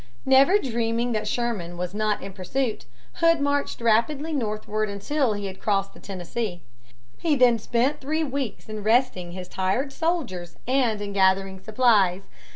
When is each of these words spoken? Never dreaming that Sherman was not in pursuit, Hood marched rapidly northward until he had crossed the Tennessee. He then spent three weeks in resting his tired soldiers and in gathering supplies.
Never 0.25 0.57
dreaming 0.57 1.11
that 1.11 1.27
Sherman 1.27 1.77
was 1.77 1.93
not 1.93 2.23
in 2.23 2.33
pursuit, 2.33 2.85
Hood 3.21 3.39
marched 3.39 3.79
rapidly 3.79 4.33
northward 4.33 4.89
until 4.89 5.33
he 5.33 5.45
had 5.45 5.59
crossed 5.61 5.93
the 5.93 5.99
Tennessee. 5.99 6.63
He 7.19 7.35
then 7.35 7.59
spent 7.59 8.01
three 8.01 8.23
weeks 8.23 8.67
in 8.67 8.81
resting 8.81 9.33
his 9.33 9.47
tired 9.47 9.93
soldiers 9.93 10.57
and 10.65 11.01
in 11.03 11.13
gathering 11.13 11.59
supplies. 11.59 12.23